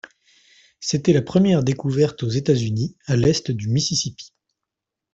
C'était 0.79 1.13
la 1.13 1.21
première 1.21 1.63
découverte 1.63 2.23
aux 2.23 2.27
États-Unis 2.29 2.97
à 3.05 3.15
l'est 3.15 3.51
du 3.51 3.67
Mississippi. 3.69 4.33